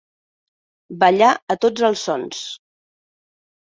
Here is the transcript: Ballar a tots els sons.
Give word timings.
Ballar 1.03 1.29
a 1.55 1.57
tots 1.67 1.85
els 1.91 2.07
sons. 2.09 2.43